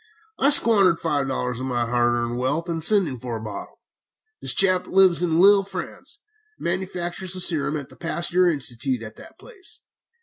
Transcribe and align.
I 0.39 0.49
squandered 0.49 0.99
five 0.99 1.27
dollars 1.27 1.59
of 1.59 1.67
my 1.67 1.85
hard 1.85 2.15
earned 2.15 2.39
wealth 2.39 2.67
in 2.67 2.81
sending 2.81 3.19
for 3.19 3.37
a 3.37 3.39
bottle. 3.39 3.81
This 4.41 4.55
chap 4.55 4.87
lives 4.87 5.23
at 5.23 5.29
Lille, 5.29 5.61
France, 5.61 6.23
and 6.57 6.65
manufactures 6.65 7.33
his 7.35 7.47
serum 7.47 7.77
at 7.77 7.89
the 7.89 7.95
Pasteur 7.95 8.49
Institute 8.49 9.03
at 9.03 9.15
that 9.17 9.37
place. 9.37 9.85